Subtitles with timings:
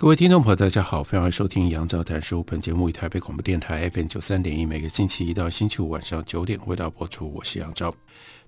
[0.00, 2.38] 各位听众朋友，大家好，欢迎收听《杨照谈书》。
[2.44, 7.28] 本节目以台北广播电台 FM 九三点一，每个星期一到星期五晚上九点为大家播出。
[7.34, 7.92] 我是杨照。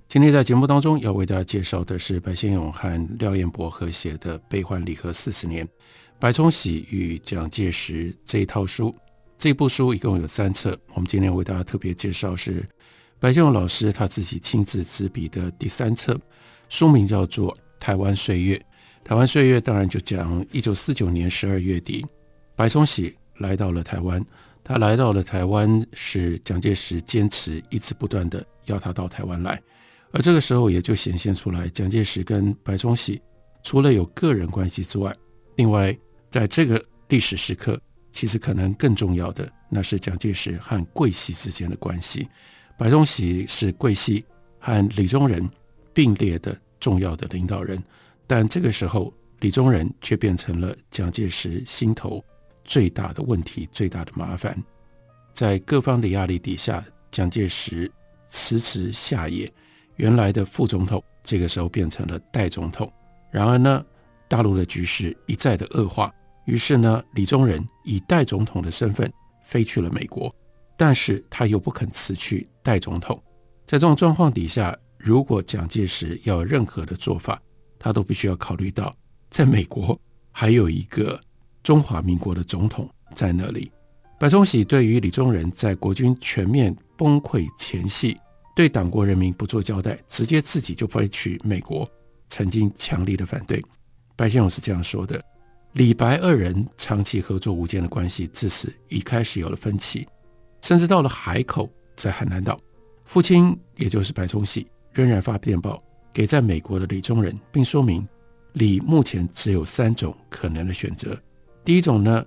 [0.07, 5.67] 今天在节目当中要为大家介绍的是白先勇和廖彦博合写的《悲欢离合四十年》，
[6.21, 8.95] 白崇禧与蒋介石这一套书。
[9.37, 12.65] 这部书一共有三册，我们今天为大家特别介绍是
[13.19, 16.17] 白先勇老师他自己亲自执笔的第三册，
[16.69, 18.57] 书名叫做《台湾岁月》。
[19.11, 22.07] 台湾岁月当然就讲一九四九年十二月底，
[22.55, 24.25] 白崇禧来到了台湾。
[24.63, 29.61] 他来到了台湾，是蒋介石坚持一直不断的要他到台湾来，
[30.13, 33.21] 而这个时候也就显现出来，蒋介石跟白崇禧
[33.65, 35.13] 除了有个人关系之外，
[35.57, 35.93] 另外
[36.31, 37.81] 在这个历史时刻，
[38.13, 42.29] 其实可能更重要的，那是蒋介石和桂系之间的关系。
[42.79, 44.25] 白崇禧是桂系
[44.61, 45.51] 和李宗仁
[45.93, 47.83] 并列的重要的领导人。
[48.31, 52.25] 但这个时候，李宗仁却变成了蒋介石心头
[52.65, 54.57] 最大的问题、最大的麻烦。
[55.33, 57.91] 在各方的压力底下，蒋介石
[58.29, 59.53] 迟迟下野，
[59.97, 62.89] 原来的副总统这个时候变成了代总统。
[63.33, 63.85] 然而呢，
[64.29, 66.15] 大陆的局势一再的恶化，
[66.45, 70.33] 于是呢，李宗仁以代总统的身份飞去了美国，
[70.77, 73.21] 但是他又不肯辞去代总统。
[73.67, 77.43] 在这种状况底下，如果蒋介石要有任何的做法，
[77.81, 78.95] 他都必须要考虑到，
[79.31, 79.99] 在美国
[80.31, 81.19] 还有一个
[81.63, 83.73] 中华民国的总统在那里。
[84.19, 88.15] 白崇禧对于李宗仁在国军全面崩溃前夕
[88.55, 91.91] 对党国人民不做交代，直接自己就飞去美国，
[92.29, 93.65] 曾经强力的反对。
[94.15, 95.19] 白先勇是这样说的：
[95.73, 100.07] 李白二人长期合作无间的关系，自此已开始有了分歧，
[100.61, 102.61] 甚至到了海口，在海南岛，
[103.07, 105.83] 父亲也就是白崇禧仍然发电报。
[106.13, 108.07] 给在美国的李宗仁，并说明
[108.55, 111.17] 李目前只有三种可能的选择。
[111.65, 112.25] 第一种呢，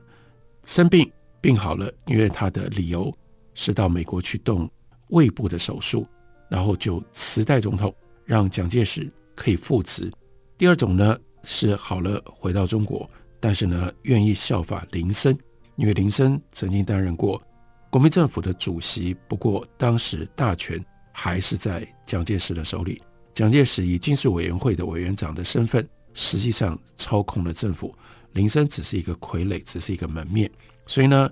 [0.65, 1.11] 生病
[1.41, 3.11] 病好了，因为他的理由
[3.53, 4.69] 是到美国去动
[5.09, 6.07] 胃部的手术，
[6.49, 7.93] 然后就辞代总统，
[8.25, 10.11] 让蒋介石可以复职。
[10.57, 15.37] 第二种呢，是好了回到中国，但是呢愿意效法林森，
[15.75, 17.41] 因为林森曾经担任过
[17.89, 23.01] 国民政府的主席，不过当时大权还是在蒋介石的手里。
[23.33, 27.93] 蒋介石以军事委员会的委员长的身份，实际上操控了政府。
[28.33, 30.49] 林森只是一个傀儡，只是一个门面。
[30.85, 31.29] 所以呢，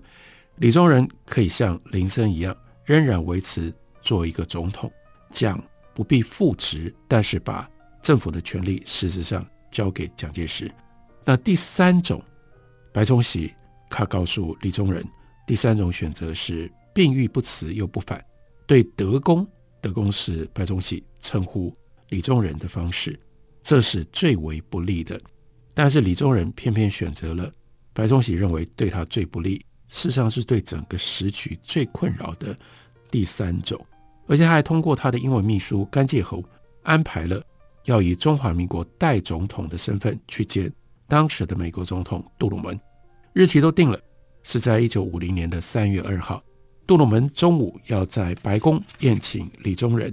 [0.57, 4.91] 李宗仁可以像林森一样，仍然维持做一个总统，
[5.31, 5.63] 蒋
[5.93, 7.69] 不必复职，但是把
[8.01, 10.71] 政府的权力实质上交给蒋介石。
[11.23, 12.23] 那第三种，
[12.91, 13.53] 白崇禧
[13.89, 15.03] 他告诉李宗仁，
[15.45, 18.23] 第三种选择是病愈不辞又不返，
[18.67, 19.47] 对德公，
[19.81, 21.73] 德公是白崇禧称呼。
[22.11, 23.19] 李宗仁的方式，
[23.63, 25.19] 这是最为不利的。
[25.73, 27.49] 但是李宗仁偏偏选择了
[27.93, 29.55] 白崇禧认为对他最不利，
[29.87, 32.55] 事实上是对整个时局最困扰的
[33.09, 33.79] 第三种。
[34.27, 36.43] 而且他还通过他的英文秘书甘介侯
[36.83, 37.41] 安排了
[37.85, 40.71] 要以中华民国代总统的身份去见
[41.07, 42.79] 当时的美国总统杜鲁门，
[43.33, 43.99] 日期都定了，
[44.43, 46.43] 是在一九五零年的三月二号。
[46.85, 50.11] 杜鲁门中午要在白宫宴请李宗仁。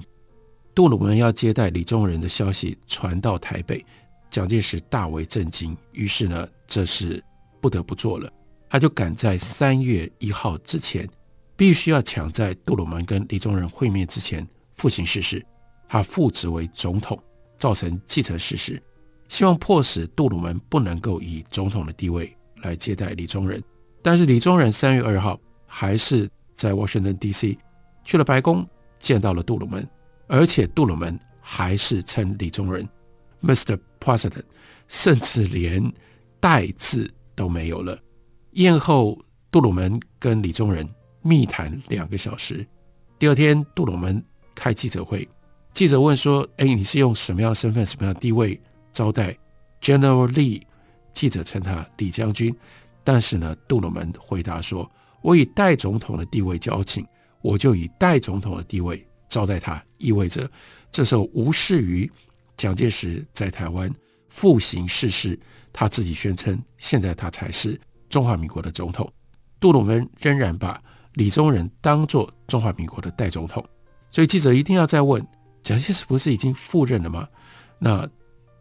[0.78, 3.84] 杜鲁门要接待李宗仁的消息传到台北，
[4.30, 7.20] 蒋介石大为震惊，于是呢，这是
[7.60, 8.30] 不得不做了，
[8.70, 11.04] 他就赶在三月一号之前，
[11.56, 15.44] 必须要抢在杜鲁门跟李宗仁会面之前复行视事，
[15.88, 17.18] 他复职为总统，
[17.58, 18.80] 造成继承事实，
[19.28, 22.32] 希望迫使杜鲁门不能够以总统的地位
[22.62, 23.60] 来接待李宗仁。
[24.00, 27.58] 但是李宗仁三月二号还是在 Washington D.C.
[28.04, 28.64] 去了白宫，
[29.00, 29.84] 见到了杜鲁门。
[30.28, 32.88] 而且杜鲁门还是称李宗仁
[33.42, 33.78] Mr.
[33.98, 34.44] President，
[34.86, 35.92] 甚至连
[36.38, 37.98] 代字都没有了。
[38.52, 39.18] 宴后，
[39.50, 40.88] 杜鲁门跟李宗仁
[41.22, 42.66] 密谈两个小时。
[43.18, 44.22] 第二天，杜鲁门
[44.54, 45.28] 开记者会，
[45.72, 48.60] 记者问说：“哎，你是用什么样的身份、什么样的地位
[48.92, 49.36] 招待
[49.80, 50.62] General Lee？”
[51.12, 52.54] 记者称他李将军，
[53.02, 54.88] 但是呢，杜鲁门回答说
[55.22, 57.04] ：“我以代总统的地位交请，
[57.40, 60.50] 我就以代总统的地位。”招待他，意味着
[60.90, 62.10] 这时候无视于
[62.56, 63.92] 蒋介石在台湾
[64.28, 65.38] 复行逝世，
[65.72, 69.10] 他自己宣称现在他才是中华民国的总统。
[69.60, 70.82] 杜鲁门仍然把
[71.14, 73.64] 李宗仁当作中华民国的代总统，
[74.10, 75.24] 所以记者一定要再问：
[75.62, 77.28] 蒋介石不是已经赴任了吗？
[77.78, 78.08] 那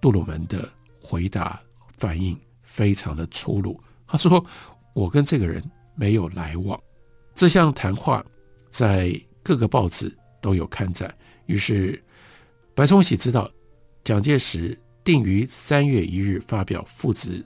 [0.02, 0.68] 杜鲁门的
[1.02, 1.60] 回答
[1.98, 4.44] 反应非常的粗鲁，他说
[4.94, 5.64] ：“我跟这个人
[5.96, 6.80] 没有来往。”
[7.34, 8.25] 这项谈话
[8.69, 11.13] 在各个报纸都有刊载。
[11.45, 12.00] 于是
[12.75, 13.50] 白崇禧知道
[14.04, 17.44] 蒋介石定于三月一日发表复职，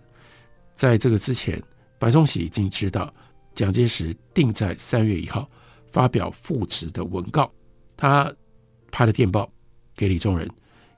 [0.74, 1.62] 在这个之前，
[2.00, 3.14] 白崇禧已经知道
[3.54, 5.50] 蒋介石定在三月一号
[5.88, 7.52] 发表复职的文告。
[7.96, 8.34] 他
[8.92, 9.52] 拍了电报
[9.96, 10.50] 给李宗仁，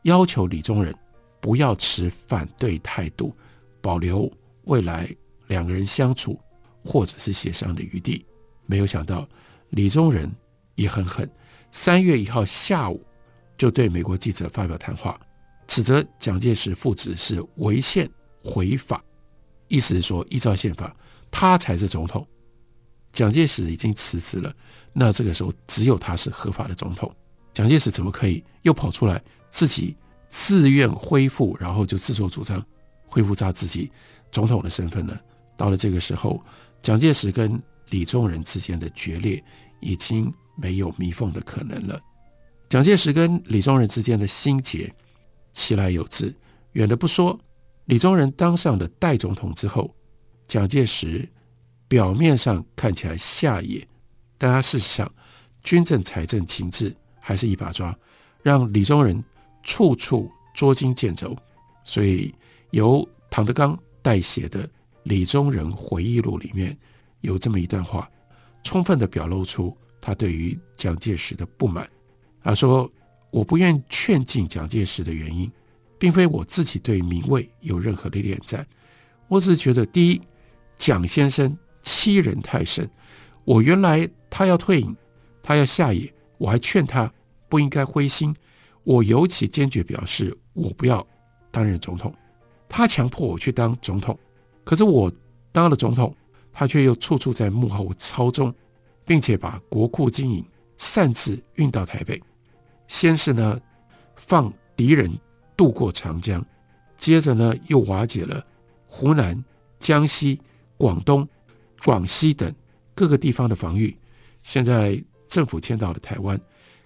[0.04, 0.96] 要求李宗仁
[1.42, 3.36] 不要持反对态度，
[3.82, 4.32] 保留
[4.64, 5.14] 未来
[5.48, 6.40] 两个人相处
[6.86, 8.26] 或者是协商的余地。
[8.66, 9.28] 没有想到
[9.72, 10.32] 李宗仁
[10.76, 11.30] 也很狠。
[11.74, 13.04] 三月一号下午，
[13.58, 15.20] 就对美国记者发表谈话，
[15.66, 18.08] 指责蒋介石复职是违宪
[18.56, 19.04] 违法，
[19.68, 20.96] 意思是说，依照宪法，
[21.32, 22.26] 他才是总统。
[23.12, 24.54] 蒋介石已经辞职了，
[24.94, 27.12] 那这个时候只有他是合法的总统。
[27.54, 29.96] 蒋介石怎么可以又跑出来自己
[30.30, 32.64] 自愿恢复，然后就自作主张
[33.08, 33.92] 恢复他自己
[34.32, 35.20] 总统的身份呢？
[35.58, 36.40] 到了这个时候，
[36.84, 37.60] 蒋介石跟
[37.90, 39.44] 李宗仁之间的决裂
[39.80, 40.32] 已经。
[40.56, 42.00] 没有弥缝的可能了。
[42.70, 44.94] 蒋介石跟李宗仁之间的心结，
[45.52, 46.34] 其来有自。
[46.72, 47.40] 远的不说，
[47.86, 49.94] 李宗仁当上的代总统之后，
[50.48, 51.28] 蒋介石
[51.88, 53.88] 表面上看起来下野，
[54.38, 55.12] 但他事实上
[55.62, 57.96] 军政、财政、情治还是一把抓，
[58.42, 59.24] 让李宗仁
[59.62, 61.38] 处处捉襟见肘。
[61.84, 62.34] 所以
[62.72, 64.68] 由唐德刚代写的
[65.04, 66.76] 《李宗仁回忆录》里面
[67.22, 68.10] 有这么一段话，
[68.64, 69.78] 充分的表露出。
[70.06, 71.90] 他对于蒋介石的不满，
[72.44, 72.92] 他说
[73.32, 75.50] ：“我不愿劝进蒋介石的原因，
[75.98, 78.68] 并非我自己对名位有任何的恋栈，
[79.30, 80.22] 我只是觉得，第一，
[80.78, 82.88] 蒋先生欺人太甚。
[83.46, 84.94] 我原来他要退隐，
[85.42, 87.10] 他要下野，我还劝他
[87.48, 88.36] 不应该灰心。
[88.84, 91.08] 我尤其坚决表示，我不要
[91.50, 92.14] 担任总统。
[92.68, 94.20] 他强迫我去当总统，
[94.66, 95.10] 可是我
[95.54, 96.14] 当了总统，
[96.52, 98.54] 他却又处处在幕后操纵。”
[99.06, 100.46] 并且把国库金银
[100.78, 102.22] 擅自运到台北，
[102.88, 103.60] 先是呢
[104.16, 105.12] 放敌人
[105.56, 106.46] 渡过长江，
[106.98, 108.46] 接着呢又瓦解了
[108.88, 109.44] 湖南、
[109.80, 110.40] 江西、
[110.78, 111.28] 广东、
[111.84, 112.54] 广西等
[112.96, 113.96] 各个地方的防御。
[114.42, 116.40] 现在政府迁到了台湾，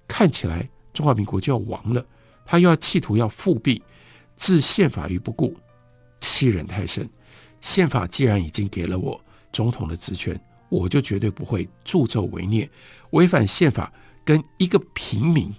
[0.08, 2.06] 看起来中华民国就要亡了。
[2.46, 3.84] 他又要企图要复辟，
[4.38, 5.56] 置宪法于不顾，
[6.22, 7.10] 欺人太甚。
[7.60, 9.20] 宪法既然已经给了我
[9.52, 10.40] 总统的职权。
[10.70, 12.70] 我就绝对不会助纣为虐，
[13.12, 13.92] 违反宪法，
[14.26, 15.54] 跟一个平民，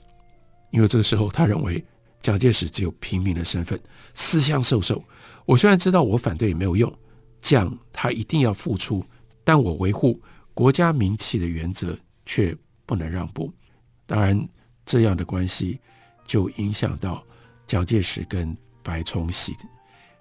[0.71, 1.83] 因为这个时候他认为
[2.21, 3.81] 蒋介石只有平民的身份，
[4.15, 5.03] 私相授受。
[5.47, 6.93] 我虽然知道我反对也没有用，
[7.41, 9.05] 蒋他一定要付出，
[9.45, 10.21] 但我维护
[10.53, 13.53] 国家名气的原则却不能让步。
[14.05, 14.49] 当然，
[14.85, 15.81] 这样的关系
[16.27, 17.25] 就影响到
[17.67, 19.55] 蒋介石跟白崇禧，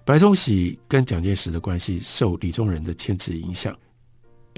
[0.04, 3.76] 白崇禧跟蒋介石的关系受李宗仁的牵制影响。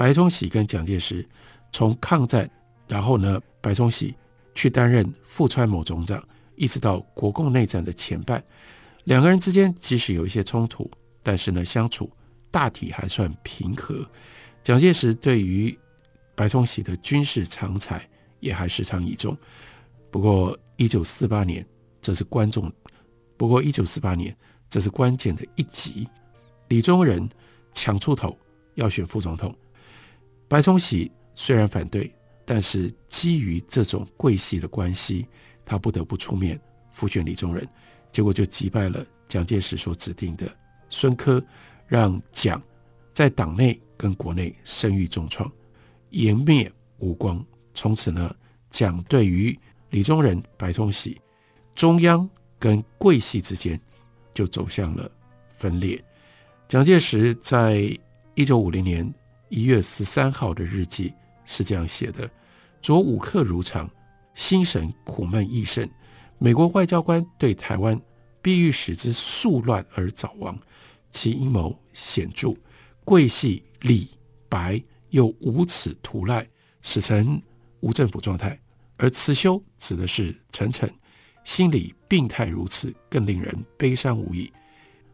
[0.00, 1.28] 白崇禧跟蒋介石
[1.73, 2.50] 从抗战，
[2.88, 4.14] 然后呢，白崇禧
[4.54, 6.26] 去担任富川某总长，
[6.57, 8.42] 一直到国共内战的前半，
[9.04, 10.90] 两个人之间即使有一些冲突，
[11.23, 12.11] 但是呢，相处
[12.50, 14.02] 大体还算平和。
[14.62, 15.78] 蒋介石对于
[16.35, 18.02] 白崇禧的军事长才
[18.38, 19.37] 也还时常倚重。
[20.11, 21.62] 不过，一九四八年，
[22.00, 22.73] 这是观众，
[23.37, 24.35] 不过一九四八年，
[24.71, 26.09] 这是关键的一集，
[26.69, 27.28] 李宗仁
[27.75, 28.35] 抢出头
[28.76, 29.54] 要选副总统。
[30.50, 32.12] 白崇禧虽然反对，
[32.45, 35.25] 但是基于这种贵系的关系，
[35.64, 37.64] 他不得不出面复选李宗仁，
[38.11, 40.52] 结果就击败了蒋介石所指定的
[40.88, 41.40] 孙科，
[41.87, 42.61] 让蒋
[43.12, 45.49] 在党内跟国内声誉重创，
[46.11, 47.40] 颜面无光。
[47.73, 48.35] 从此呢，
[48.71, 49.57] 蒋对于
[49.90, 51.16] 李宗仁、白崇禧、
[51.76, 52.28] 中央
[52.59, 53.80] 跟贵系之间
[54.35, 55.09] 就走向了
[55.54, 56.02] 分裂。
[56.66, 57.97] 蒋介石在
[58.35, 59.14] 一九五零年。
[59.50, 61.12] 一月十三号的日记
[61.45, 62.30] 是这样写的：
[62.80, 63.90] 昨午刻如常，
[64.33, 65.90] 心神苦闷益甚。
[66.38, 68.00] 美国外交官对台湾
[68.40, 70.57] 必欲使之速乱而早亡，
[71.11, 72.54] 其阴谋显著。
[73.04, 74.09] 贵系李
[74.49, 76.49] 白又无此图赖，
[76.80, 77.42] 使臣
[77.80, 78.57] 无政府状态。
[78.99, 80.88] 而慈修指的是陈诚，
[81.42, 84.52] 心理病态如此，更令人悲伤无已。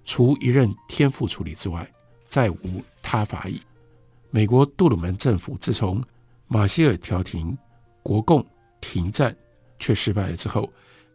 [0.04, 1.90] 除一任天父处理之外，
[2.26, 3.62] 再无他法矣。
[4.30, 6.02] 美国杜鲁门政府自从
[6.46, 7.56] 马歇尔调停
[8.02, 8.44] 国共
[8.80, 9.34] 停战
[9.78, 10.70] 却失败了之后，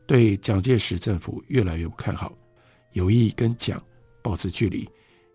[0.06, 2.34] 对蒋介石政府越来越不看好，
[2.94, 3.82] 有意跟蒋
[4.22, 4.90] 保持距离，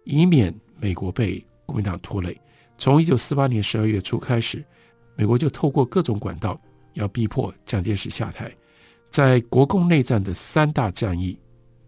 [0.05, 2.39] 以免美国被国民党拖累。
[2.79, 4.65] 从一九四八年十二月初开始，
[5.15, 6.61] 美国就透过各种管道
[6.93, 8.55] 要逼迫蒋介石下台。
[9.09, 11.39] 在国共内战的三大战役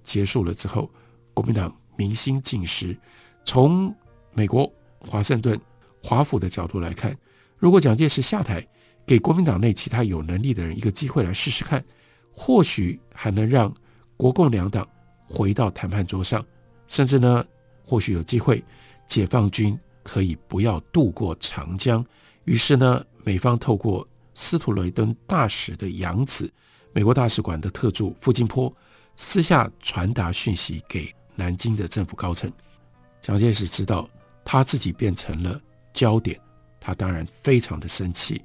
[0.03, 0.91] 结束了之后，
[1.35, 2.97] 国民党民心尽失。
[3.45, 3.95] 从
[4.33, 5.61] 美国华盛顿
[6.09, 7.15] 华府的角度来看，
[7.59, 8.67] 如果蒋介石下台，
[9.07, 11.85] 给国民党内其他有能力的人一个机会来试试看，
[12.33, 13.71] 或许还能让
[14.17, 14.89] 国共两党
[15.27, 16.43] 回到谈判桌上，
[16.87, 17.45] 甚至呢，
[17.85, 18.65] 或许有机会
[19.07, 22.03] 解放军可以不要渡过长江。
[22.45, 26.51] 于是呢，美方透过司徒雷登大使的养子，
[26.95, 28.75] 美国大使馆的特助傅金坡，
[29.15, 32.51] 私下传达讯息给南京的政府高层。
[33.21, 34.09] 蒋介石知道
[34.43, 35.61] 他自己变成了
[35.93, 36.39] 焦点，
[36.81, 38.43] 他当然非常的生气。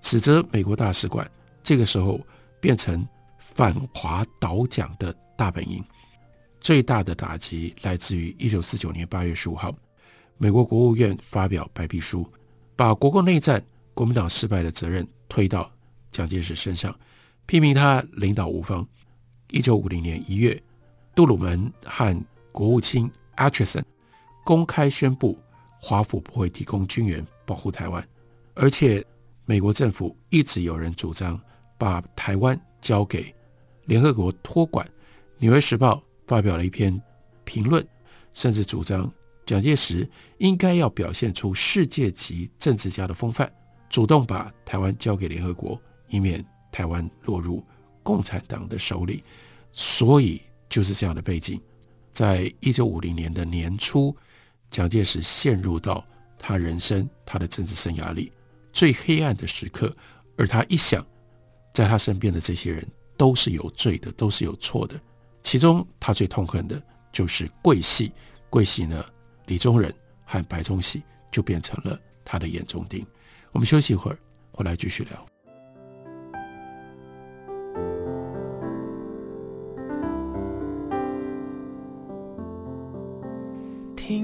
[0.00, 1.30] 指责美国大使馆
[1.62, 2.20] 这个时候
[2.60, 3.06] 变成
[3.38, 5.84] 反华倒蒋的大本营，
[6.60, 9.72] 最大的打击来自于一九四九年八月十五号，
[10.38, 12.28] 美国国务院发表白皮书，
[12.74, 13.62] 把国共内战
[13.94, 15.70] 国民党失败的责任推到
[16.10, 16.92] 蒋介石身上，
[17.46, 18.86] 批评他领导无方。
[19.50, 20.60] 一九五零年一月，
[21.14, 23.82] 杜鲁门和国务卿 Acheson
[24.44, 25.38] 公开宣布，
[25.82, 28.08] 华府不会提供军援保护台湾，
[28.54, 29.04] 而且。
[29.44, 31.38] 美国政府一直有人主张
[31.76, 33.34] 把台湾交给
[33.86, 34.86] 联合国托管，
[35.38, 35.96] 《纽约时报》
[36.28, 36.98] 发表了一篇
[37.42, 37.84] 评论，
[38.32, 39.12] 甚至主张
[39.44, 40.08] 蒋介石
[40.38, 43.52] 应该要表现出世界级政治家的风范，
[43.90, 47.62] 主动把台湾交给联合国，以免台湾落入
[48.04, 49.24] 共产党的手里。
[49.72, 51.60] 所以就是这样的背景，
[52.12, 54.16] 在一九五零年的年初，
[54.72, 56.04] 蒋介石陷入到
[56.38, 58.32] 他人生、他的政治生涯里。
[58.72, 59.94] 最黑暗的时刻，
[60.36, 61.06] 而他一想，
[61.74, 62.84] 在他身边的这些人
[63.18, 64.98] 都是有罪的，都是有错的。
[65.42, 68.12] 其中他最痛恨的就是桂系，
[68.48, 69.04] 桂系呢，
[69.44, 73.06] 李宗仁和白崇禧就变成了他的眼中钉。
[73.52, 74.18] 我们休息一会儿，
[74.52, 75.31] 回来继续聊。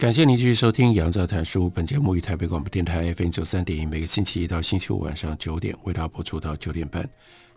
[0.00, 1.66] 感谢您继续收听《杨照谈书》。
[1.70, 7.06] 本节目于台北广播电台 FM 九三点一，每个星期一到星期五晚上九点为大家播出到九点半。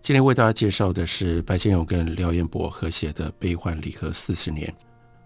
[0.01, 4.67] 今天为大家介绍的是白先勇跟廖彦博合写的《悲欢离合四十年》，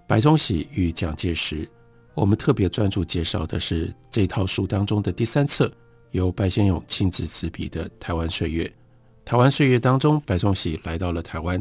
[0.05, 1.67] 白崇禧与蒋介石。
[2.13, 5.71] 我们特别专注介绍的是这套书当中的第三册，
[6.11, 8.63] 由白先勇亲自执笔的《台湾岁月》。
[9.25, 11.59] 台湾岁月当中，白崇禧来到了台湾，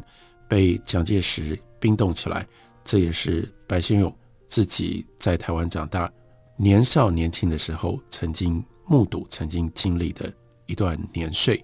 [0.50, 2.46] 被蒋介石冰冻起来，
[2.84, 4.14] 这也是白先勇。
[4.46, 6.10] 自己在台湾长大，
[6.56, 10.32] 年少年轻的时候，曾经目睹、曾经经历的
[10.66, 11.62] 一段年岁。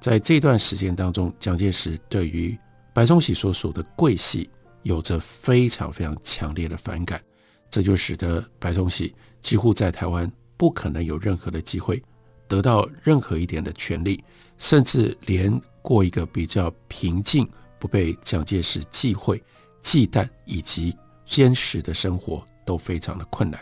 [0.00, 2.58] 在这段时间当中，蒋介石对于
[2.92, 4.50] 白崇禧所属的桂系
[4.82, 7.22] 有着非常非常强烈的反感，
[7.70, 12.02] 这就使得白崇禧几乎在台湾不可能有任何的机会
[12.48, 14.22] 得到任何一点的权利，
[14.58, 19.40] 甚至连过一个比较平静、不被蒋介石忌讳、
[19.80, 20.94] 忌惮以及
[21.32, 23.58] 坚实的生活都非常的困难，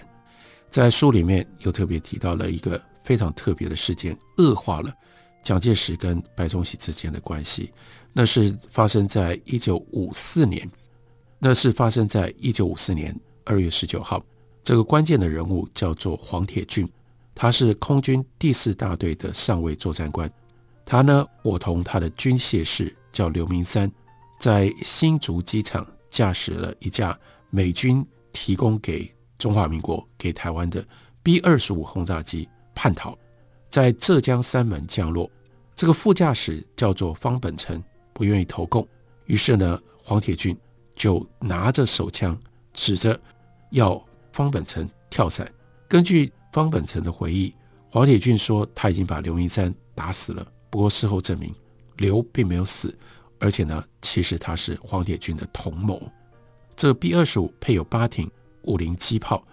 [0.72, 4.92] 在书里面又特别提到了一个非常特别的事件，恶化了
[5.40, 7.72] 蒋介石跟白崇禧之间的关系。
[8.12, 10.68] 那是发生在一九五四年，
[11.38, 14.20] 那是发生在一九五四年二月十九号。
[14.64, 16.90] 这个关键的人物叫做黄铁军，
[17.36, 20.28] 他是空军第四大队的上尉作战官。
[20.84, 23.88] 他呢，伙同他的军械士叫刘明三，
[24.40, 27.16] 在新竹机场驾驶了一架。
[27.50, 30.84] 美军提供给中华民国、给台湾的
[31.22, 33.16] B 二十五轰炸机叛逃，
[33.68, 35.30] 在浙江三门降落。
[35.74, 38.86] 这个副驾驶叫做方本成，不愿意投共，
[39.26, 40.56] 于是呢，黄铁军
[40.94, 42.38] 就拿着手枪
[42.74, 43.18] 指着
[43.70, 44.02] 要
[44.32, 45.50] 方本成跳伞。
[45.88, 47.54] 根据方本成的回忆，
[47.88, 51.54] 黄铁军说他已经把刘明山打死了，不过事后证明
[51.96, 52.96] 刘并没有死，
[53.38, 56.00] 而且呢，其实他是黄铁军的同谋。
[56.80, 58.30] 这 B 二十五配有八挺
[58.62, 59.46] 五零机炮，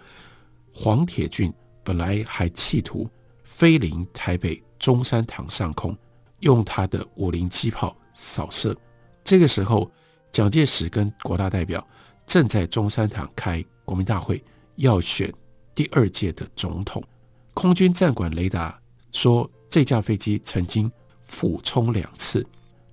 [0.72, 1.52] 黄铁军
[1.84, 3.06] 本来还企图
[3.44, 5.94] 飞临台北中山堂上空，
[6.40, 8.74] 用他的五零机炮扫射。
[9.22, 9.92] 这个时候，
[10.32, 11.86] 蒋介石跟国大代表
[12.26, 14.42] 正在中山堂开国民大会，
[14.76, 15.30] 要选
[15.74, 17.04] 第二届的总统。
[17.52, 18.80] 空军战管雷达
[19.12, 22.42] 说，这架飞机曾经俯冲两次，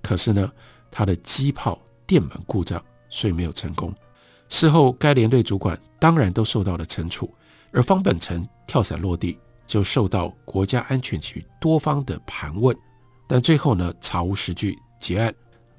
[0.02, 0.52] 可是呢，
[0.90, 3.94] 它的机炮电门故障，所以没有成功。
[4.48, 7.32] 事后，该连队主管当然都受到了惩处，
[7.72, 12.76] 而方本成跳伞落地，就受到国家安全局多方的盘问，
[13.26, 15.34] 但最后呢，查无实据结案。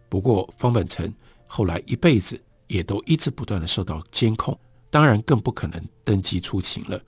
[0.09, 1.11] 不过，方本成
[1.45, 4.57] 后来一辈子也都一直不断的受到监控，
[4.89, 7.01] 当然更不可能登机出勤了。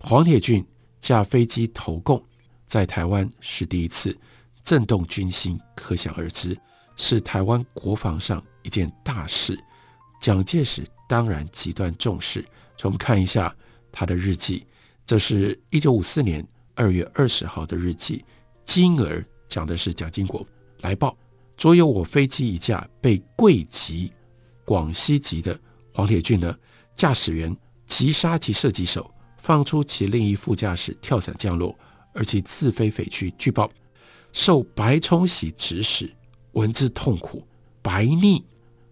[0.00, 0.66] 黄铁俊
[1.00, 2.22] 驾飞机投共，
[2.66, 4.16] 在台湾是第一次，
[4.62, 6.58] 震动军心，可想而知，
[6.96, 9.58] 是台湾国防上一件大事。
[10.20, 12.42] 蒋介石当然极端重视，
[12.84, 13.54] 我们看一下
[13.92, 14.64] 他的日记，
[15.04, 16.42] 这是一九五四年
[16.74, 18.24] 二月二十号的日记。
[18.64, 20.42] 金儿讲的是蒋经国
[20.80, 21.14] 来报，
[21.58, 24.10] 昨有我飞机一架被桂籍
[24.64, 25.60] 广西籍的
[25.92, 26.56] 黄铁俊呢
[26.94, 27.54] 驾驶员
[27.86, 31.78] 击杀其射击手，放出其另一副驾驶跳伞降落，
[32.14, 33.30] 而其自飞匪区。
[33.36, 33.70] 据报
[34.32, 36.10] 受白崇禧指使，
[36.52, 37.46] 闻之痛苦，
[37.82, 38.42] 白逆。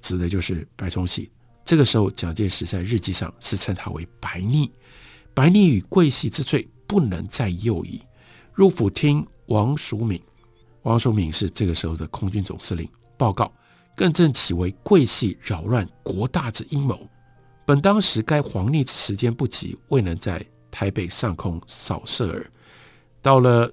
[0.03, 1.31] 指的就是白崇禧。
[1.71, 4.69] 这个时候，蒋介石在日记上是称他为白逆。
[5.33, 8.03] 白逆与桂系之罪不能再宥矣。
[8.53, 10.21] 入府听王叔敏，
[10.83, 13.53] 王叔敏是这个时候的空军总司令报告，
[13.95, 17.09] 更正其为桂系扰乱国大之阴谋。
[17.65, 22.51] 本当时该黄逆之时间不及，未能在台北上空扫射耳。
[23.23, 23.73] 到了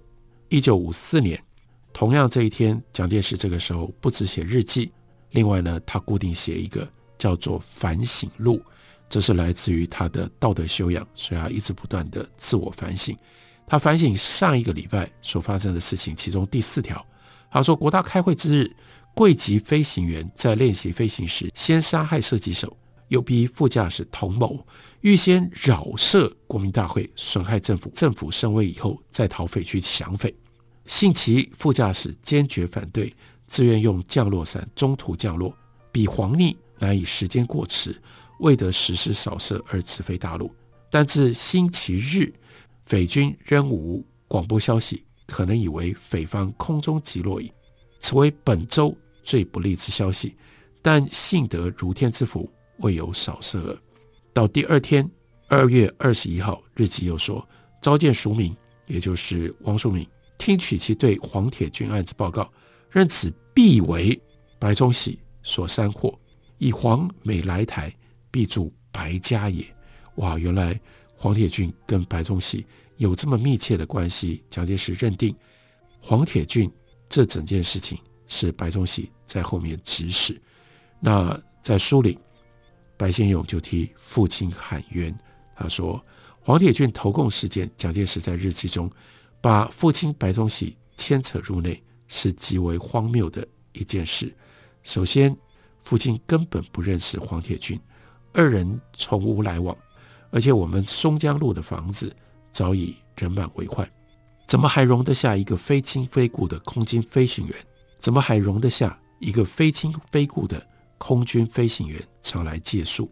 [0.49, 1.43] 一九五四年，
[1.91, 4.91] 同样这一天，蒋介石这个时候不只写日记。
[5.31, 8.61] 另外呢，他固定写一个叫做反省录，
[9.09, 13.17] 这是来自于他的道德修养，所以他一直不断的自我反省。
[13.65, 17.05] 他反省上一个礼拜所发生的事情，其中第四条，
[17.51, 18.75] 他说国大开会之日，
[19.13, 22.75] 贵籍飞行员在练习飞行时，先杀害射击手，
[23.09, 24.65] 又逼副驾驶同谋，
[25.01, 30.33] 预先扰射国民大会，损害政府政府升位以后，再逃匪区降匪。
[30.85, 33.11] 幸其副驾驶坚决反对。
[33.49, 35.55] 自愿用降落伞中途降落，
[35.89, 37.95] 比黄逆难以时间过迟，
[38.39, 40.53] 未得实施扫射而直飞大陆。
[40.89, 42.33] 但至星期日，
[42.85, 47.51] 匪军仍无广播消息，可能以为匪方空中击落矣。
[47.99, 50.35] 此为本周最不利之消息。
[50.81, 53.77] 但幸得如天之福，未有扫射耳。
[54.33, 55.09] 到第二天，
[55.49, 57.45] 二月二十一号，日记又说，
[57.81, 62.49] 召见署名，也就是王叔铭，听取其对黄铁军案子报告。
[62.89, 64.17] 认此必为
[64.57, 66.17] 白崇禧所煽惑，
[66.57, 67.93] 以黄每来台
[68.31, 69.65] 必助白家也。
[70.15, 70.79] 哇，原来
[71.15, 72.65] 黄铁军跟白崇禧
[72.97, 74.43] 有这么密切的关系。
[74.49, 75.35] 蒋介石认定
[75.99, 76.71] 黄铁军
[77.09, 80.39] 这整件事情是白崇禧在后面指使。
[80.99, 82.17] 那在书里，
[82.97, 85.17] 白先勇就替父亲喊冤。
[85.55, 86.03] 他说，
[86.39, 88.91] 黄铁军投共事件，蒋介石在日记中
[89.41, 91.81] 把父亲白崇禧牵扯入内。
[92.09, 94.33] 是极为荒谬的一件事。
[94.81, 95.35] 首先，
[95.87, 97.79] 父亲根本不认识黄铁军，
[98.33, 99.73] 二人从无来往，
[100.31, 102.13] 而且我们松江路的房子
[102.51, 103.89] 早已人满为患，
[104.45, 107.55] 怎么还容得下一个非亲非故的空军飞行员？
[107.99, 110.61] 怎么还容得下一个非亲非故的
[110.97, 113.09] 空军飞行员常来借宿？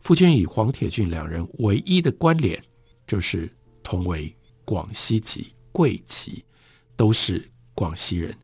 [0.00, 2.58] 父亲与黄铁军两人唯一的关联，
[3.06, 4.34] 就是同为
[4.64, 6.42] 广西籍贵籍，
[6.96, 7.46] 都是。
[7.74, 8.34] 广西人，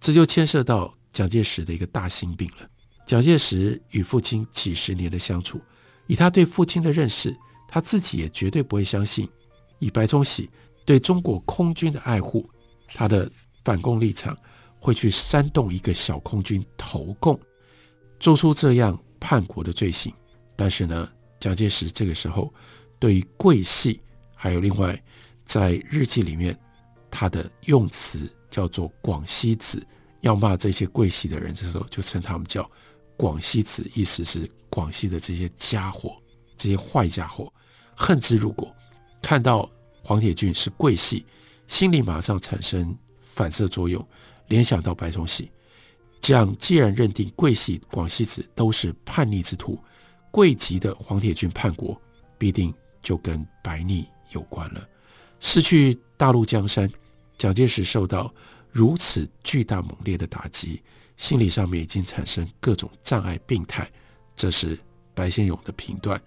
[0.00, 2.68] 这就牵涉到蒋介石的一个大心病了。
[3.08, 5.58] 蒋介石与父亲几十年的相处，
[6.08, 7.34] 以他对父亲的认识，
[7.66, 9.26] 他自己也绝对不会相信，
[9.78, 10.50] 以白崇禧
[10.84, 12.46] 对中国空军的爱护，
[12.88, 13.26] 他的
[13.64, 14.36] 反共立场
[14.78, 17.40] 会去煽动一个小空军投共，
[18.20, 20.12] 做出这样叛国的罪行。
[20.54, 22.52] 但是呢，蒋介石这个时候
[22.98, 23.98] 对于桂系，
[24.34, 25.02] 还有另外
[25.46, 26.54] 在日记里面
[27.10, 28.30] 他的用词。
[28.50, 29.86] 叫做广西子，
[30.22, 32.68] 要骂这些桂系的人的时候，就称他们叫
[33.18, 36.16] 广西子，意思是广西的这些家伙，
[36.56, 37.52] 这些坏家伙，
[37.94, 38.72] 恨之入骨。
[39.20, 39.68] 看到
[40.02, 41.26] 黄铁军是桂系，
[41.66, 44.02] 心里马上产生反射作用，
[44.46, 45.50] 联想到白崇禧。
[46.20, 49.78] 蒋既然认定桂系广西子都是叛逆之徒，
[50.30, 52.00] 桂籍的黄铁军叛国，
[52.38, 54.88] 必定就跟白逆有关了。
[55.40, 56.90] 失去大陆江山。
[57.36, 58.34] 蒋介石受到
[58.68, 60.82] 如此巨大猛烈的打击，
[61.18, 63.86] 心理上面已经产生各种障碍病态。
[64.34, 64.78] 这是
[65.14, 66.18] 白先勇的评断。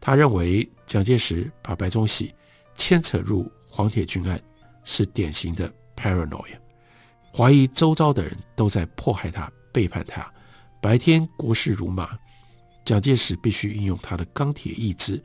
[0.00, 2.34] 他认为蒋介石把白崇禧
[2.74, 4.42] 牵扯入黄铁军案，
[4.84, 6.58] 是典型的 paranoia，
[7.32, 10.32] 怀疑周遭的人都在迫害他、背叛他。
[10.80, 12.18] 白天国事如麻，
[12.84, 15.22] 蒋介石必须运用他的钢铁意志，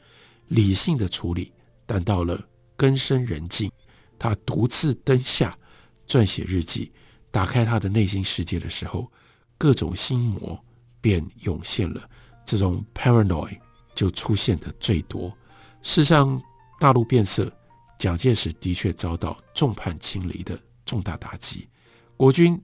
[0.48, 1.54] 理性的处理。
[1.86, 2.42] 但到了
[2.76, 3.72] 更深人静，
[4.18, 5.56] 他独自灯下
[6.08, 6.92] 撰写日记，
[7.34, 9.12] 打开他的内心世界的时候，
[9.58, 10.64] 各种心魔
[11.02, 12.08] 便涌现了，
[12.46, 13.58] 这种 paranoia
[13.96, 15.36] 就出现的最多。
[15.82, 16.40] 事实上，
[16.80, 17.52] 大陆变色，
[17.98, 21.68] 蒋介石的确遭到众叛亲离的重大打击。
[22.16, 22.62] 国军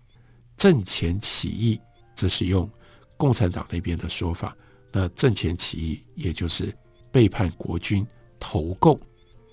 [0.55, 1.81] 阵前起义，
[2.15, 2.69] 则是用。
[3.17, 4.55] 共产党那边的说法，
[4.93, 6.73] 那阵前起义也就是
[7.11, 8.05] 背叛国军
[8.39, 8.97] 投共，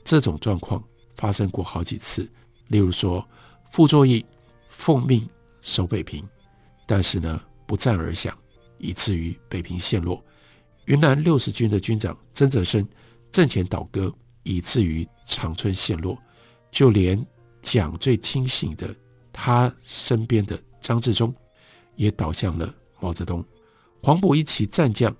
[0.04, 0.80] 这种状况
[1.16, 2.30] 发生过好几次。
[2.68, 3.26] 例如说，
[3.68, 4.24] 傅作义
[4.76, 5.26] 奉命
[5.62, 6.22] 守北平，
[6.86, 8.36] 但是呢不战而降，
[8.76, 10.22] 以至于北平陷落。
[10.84, 12.86] 云南六十军的军长曾泽生
[13.32, 14.12] 阵前倒戈，
[14.42, 16.16] 以至于长春陷落。
[16.70, 17.26] 就连
[17.62, 18.94] 蒋最亲信的
[19.32, 21.34] 他身边的张治中，
[21.94, 23.42] 也倒向了毛泽东。
[24.02, 25.14] 黄埔一期战将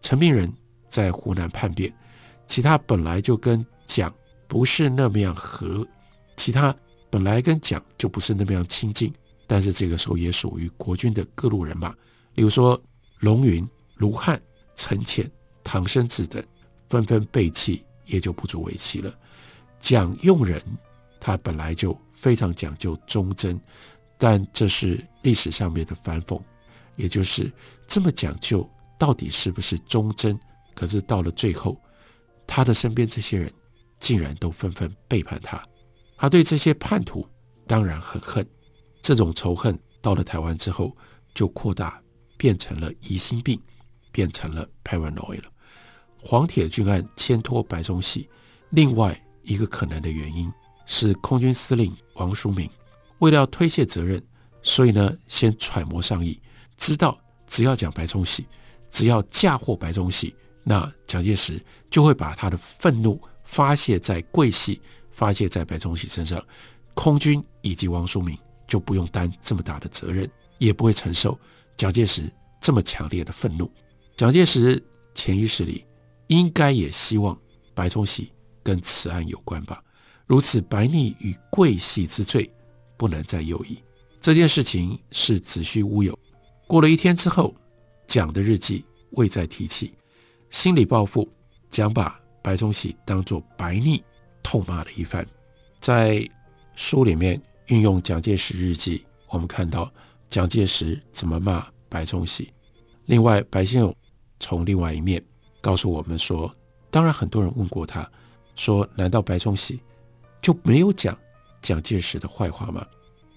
[0.00, 0.50] 陈明仁
[0.88, 1.92] 在湖南叛变，
[2.46, 4.14] 其他本来就跟蒋
[4.46, 5.86] 不是那么样和，
[6.36, 6.74] 其他
[7.10, 9.12] 本来跟蒋就不是那么样亲近，
[9.46, 11.94] 但是这个时候也属于国军的各路人马，
[12.34, 12.80] 比如说
[13.18, 14.40] 龙云、卢汉、
[14.76, 15.28] 陈潜、
[15.64, 16.42] 唐生智等，
[16.88, 19.12] 纷纷背弃，也就不足为奇了。
[19.80, 20.62] 蒋用人，
[21.18, 23.60] 他本来就非常讲究忠贞，
[24.16, 26.40] 但这是历史上面的反讽。
[26.96, 27.50] 也就是
[27.88, 28.68] 这么讲究，
[28.98, 30.38] 到底是不是忠贞？
[30.74, 31.80] 可是到了最后，
[32.46, 33.52] 他的身边这些人
[33.98, 35.62] 竟然都纷纷背叛他，
[36.20, 37.26] 他对这些叛徒
[37.66, 38.46] 当然很恨。
[39.00, 40.94] 这种仇恨到了台湾之后，
[41.32, 41.98] 就扩大，
[42.36, 43.58] 变成了疑心病，
[44.12, 45.44] 变成了 paranoia 了。
[46.18, 48.28] 黄铁军案牵拖白崇禧，
[48.68, 50.52] 另外一个可能的原因
[50.84, 52.68] 是空军司令王叔铭
[53.20, 54.22] 为了要推卸责任，
[54.60, 56.38] 所以呢，先揣摩上意。
[56.76, 58.46] 知道只要讲白崇禧，
[58.90, 64.82] 只要嫁祸白崇禧，那蒋介石就会把他的愤怒发泄在桂系，
[65.20, 66.42] 发泄在白崇禧身上，
[66.94, 71.38] 空军以及王叔铭就不用担这么大的责任，也不会承受
[71.76, 73.70] 蒋介石这么强烈的愤怒。
[74.16, 74.82] 蒋介石
[75.14, 75.84] 潜意识里
[76.28, 77.38] 应该也希望
[77.74, 79.84] 白崇禧跟此案有关吧，
[80.26, 82.50] 如此白逆与桂系之罪
[82.96, 83.78] 不能再有矣。
[84.22, 86.18] 这件事情是子虚乌有。
[86.66, 87.54] 过了一天之后，
[88.06, 89.92] 蒋的日记未再提起，
[90.48, 91.28] 心理报复，
[91.68, 94.02] 蒋把白崇禧当作白逆
[94.42, 95.26] 痛骂了一番。
[95.80, 96.28] 在
[96.74, 99.90] 书里面运用蒋介石日记，我们看到
[100.28, 102.52] 蒋介石怎么骂白崇禧。
[103.06, 103.94] 另外，白先勇
[104.38, 105.22] 从另外一面
[105.60, 106.52] 告诉我们说，
[106.90, 108.08] 当然很多人问过他，
[108.54, 109.80] 说难道白崇禧
[110.40, 111.18] 就没有讲
[111.60, 112.86] 蒋介石的坏话吗？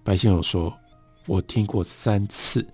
[0.03, 0.77] 白先勇说，
[1.25, 2.67] 我听过三次。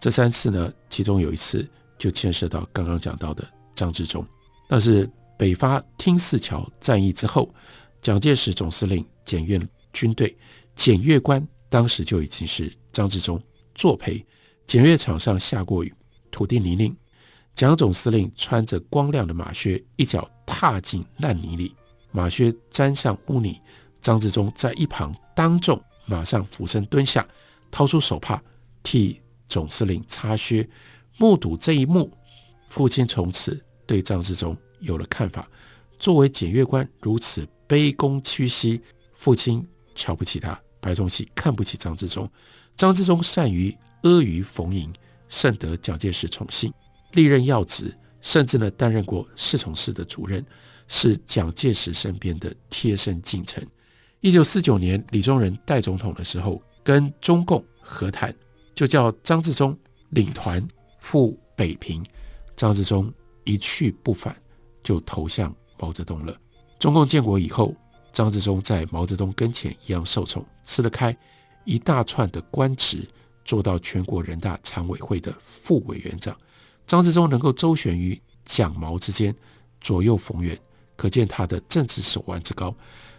[0.00, 4.26] 这三次呢，其中有一次就牵涉到刚刚讲到的张治中，
[4.68, 7.52] 那是北伐听泗桥战役之后，
[8.00, 9.60] 蒋介石总司令检阅
[9.92, 10.36] 军队，
[10.74, 13.42] 检阅官当时就已经是张治中
[13.74, 14.24] 作陪。
[14.66, 15.94] 检阅场上下过雨，
[16.30, 16.94] 土地泥泞，
[17.54, 21.74] 蒋总司令穿着光亮的马靴，一脚踏进烂泥里，
[22.10, 23.60] 马靴沾上污泥，
[24.00, 27.26] 张治中在一旁当众马上俯身蹲下，
[27.70, 28.42] 掏出手帕
[28.82, 29.20] 替。
[29.48, 30.68] 总司令擦靴，
[31.18, 32.10] 目睹这一幕，
[32.66, 35.48] 父亲从此对张治中有了看法。
[35.98, 38.80] 作为检阅官，如此卑躬屈膝，
[39.14, 40.60] 父亲瞧不起他。
[40.80, 42.30] 白崇禧看不起张治中，
[42.76, 44.92] 张治中善于阿谀逢迎，
[45.28, 46.72] 甚得蒋介石宠幸，
[47.12, 50.44] 历任要职，甚至呢担任过侍从室的主任，
[50.86, 53.66] 是蒋介石身边的贴身近臣。
[54.20, 58.34] 一九四九年，李宗仁代总统的时候，跟中共和谈。
[58.74, 59.74] 就叫张治中
[60.10, 60.62] 领团
[61.00, 62.04] 赴北平，
[62.54, 63.10] 张治中
[63.44, 64.36] 一去不返，
[64.86, 66.32] 就投向毛泽东了。
[66.78, 67.74] 中共建国以后，
[68.12, 71.16] 张治中在毛泽东跟前一样受宠，吃了开
[71.64, 73.04] 一大串的官职，
[73.44, 76.38] 做到全国人大常委会的副委员长。
[76.86, 79.34] 张治中能够周旋于蒋毛之间，
[79.80, 80.56] 左右逢源，
[80.94, 82.72] 可见他的政治手腕之高。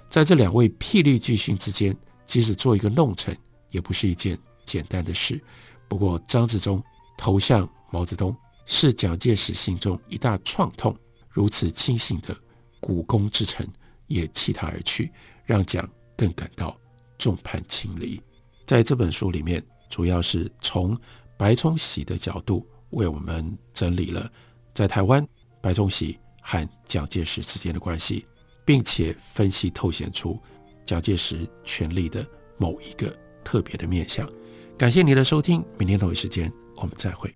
[0.10, 3.38] 在这两位霹雳巨星之间，即使做一个弄臣，
[3.72, 4.40] 也不是一件。
[4.66, 5.42] 简单的事，
[5.88, 6.84] 不过张治中
[7.18, 10.94] 投向毛泽东是蒋介石心中一大创痛，
[11.38, 12.36] 如此亲信的
[12.80, 13.64] 股肱之臣
[14.08, 15.12] 也弃他而去，
[15.46, 16.76] 让蒋更感到
[17.20, 18.20] 众叛亲离。
[18.66, 20.98] 在这本书里面，主要是从
[21.38, 24.28] 白崇禧的角度为我们整理了
[24.74, 25.24] 在台湾
[25.62, 28.26] 白崇禧和蒋介石之间的关系。
[28.68, 30.38] 并且分析透显出
[30.86, 34.30] 蒋介石权力的某一个特别的面向。
[34.78, 37.34] 感谢你的收听，明天同一时间我们再会。